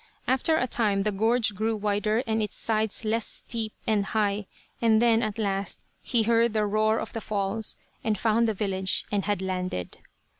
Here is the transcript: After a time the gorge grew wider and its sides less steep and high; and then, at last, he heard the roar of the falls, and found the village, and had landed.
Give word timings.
After 0.27 0.57
a 0.57 0.65
time 0.65 1.03
the 1.03 1.11
gorge 1.11 1.53
grew 1.53 1.75
wider 1.77 2.23
and 2.25 2.41
its 2.41 2.55
sides 2.55 3.05
less 3.05 3.27
steep 3.27 3.71
and 3.85 4.03
high; 4.03 4.47
and 4.81 4.99
then, 4.99 5.21
at 5.21 5.37
last, 5.37 5.85
he 6.01 6.23
heard 6.23 6.53
the 6.53 6.65
roar 6.65 6.97
of 6.99 7.13
the 7.13 7.21
falls, 7.21 7.77
and 8.03 8.17
found 8.17 8.47
the 8.47 8.53
village, 8.53 9.05
and 9.11 9.25
had 9.25 9.43
landed. 9.43 9.99